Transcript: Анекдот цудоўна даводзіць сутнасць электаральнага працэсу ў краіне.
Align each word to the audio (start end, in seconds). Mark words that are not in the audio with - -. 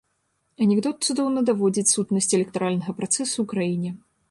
Анекдот 0.65 1.05
цудоўна 1.07 1.43
даводзіць 1.51 1.85
сутнасць 1.95 2.31
электаральнага 2.39 2.91
працэсу 3.03 3.33
ў 3.41 3.45
краіне. 3.55 3.89